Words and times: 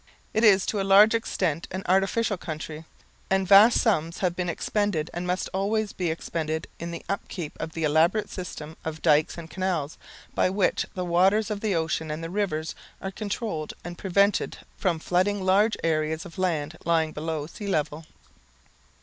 It 0.33 0.43
is 0.43 0.65
to 0.65 0.81
a 0.81 0.81
large 0.81 1.13
extent 1.13 1.67
an 1.69 1.83
artificial 1.85 2.35
country; 2.35 2.85
and 3.29 3.47
vast 3.47 3.79
sums 3.79 4.17
have 4.17 4.35
been 4.35 4.49
expended 4.49 5.11
and 5.13 5.27
must 5.27 5.47
always 5.53 5.93
be 5.93 6.09
expended 6.09 6.65
in 6.79 6.89
the 6.89 7.05
upkeep 7.07 7.55
of 7.59 7.73
the 7.73 7.83
elaborate 7.83 8.27
system 8.31 8.77
of 8.83 9.03
dykes 9.03 9.37
and 9.37 9.47
canals, 9.47 9.99
by 10.33 10.49
which 10.49 10.87
the 10.95 11.05
waters 11.05 11.51
of 11.51 11.59
the 11.61 11.75
ocean 11.75 12.09
and 12.09 12.23
the 12.23 12.31
rivers 12.31 12.73
are 12.99 13.11
controlled 13.11 13.73
and 13.83 13.95
prevented 13.99 14.57
from 14.75 14.97
flooding 14.97 15.45
large 15.45 15.77
areas 15.83 16.25
of 16.25 16.39
land 16.39 16.77
lying 16.83 17.11
below 17.13 17.45
sea 17.45 17.67
level. 17.67 18.07